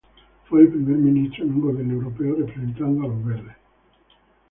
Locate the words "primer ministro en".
0.69-1.51